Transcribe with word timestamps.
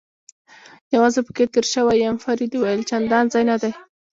یوازې 0.95 1.21
پکې 1.27 1.45
تېر 1.53 1.65
شوی 1.73 1.97
یم، 2.03 2.15
فرید 2.23 2.51
وویل: 2.53 2.81
چندان 2.89 3.25
ځای 3.33 3.43
نه 3.51 3.55
دی. 3.61 3.71